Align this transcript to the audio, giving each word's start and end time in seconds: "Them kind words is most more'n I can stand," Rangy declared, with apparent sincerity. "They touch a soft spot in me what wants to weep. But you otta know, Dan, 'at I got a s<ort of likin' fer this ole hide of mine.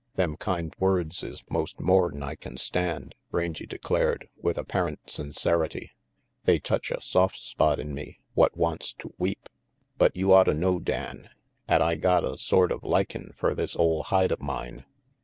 "Them 0.15 0.35
kind 0.35 0.75
words 0.79 1.21
is 1.21 1.43
most 1.47 1.79
more'n 1.79 2.23
I 2.23 2.33
can 2.33 2.57
stand," 2.57 3.13
Rangy 3.31 3.67
declared, 3.67 4.29
with 4.35 4.57
apparent 4.57 5.07
sincerity. 5.11 5.91
"They 6.45 6.57
touch 6.57 6.89
a 6.89 6.99
soft 6.99 7.37
spot 7.37 7.79
in 7.79 7.93
me 7.93 8.17
what 8.33 8.57
wants 8.57 8.93
to 8.95 9.13
weep. 9.19 9.47
But 9.99 10.15
you 10.15 10.29
otta 10.29 10.57
know, 10.57 10.79
Dan, 10.79 11.29
'at 11.69 11.83
I 11.83 11.97
got 11.97 12.23
a 12.25 12.31
s<ort 12.33 12.71
of 12.71 12.83
likin' 12.83 13.33
fer 13.37 13.53
this 13.53 13.75
ole 13.75 14.01
hide 14.01 14.31
of 14.31 14.41
mine. 14.41 14.85